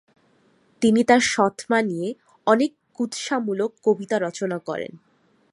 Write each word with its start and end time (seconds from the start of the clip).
তিনি 0.81 1.01
তার 1.03 1.21
সৎমা 1.25 1.79
নিয়ে 1.81 2.07
অনেক 2.47 2.71
কুৎসামূলক 2.93 3.71
কবিতা 3.83 4.15
রচনা 4.19 4.57
করেন। 4.59 4.91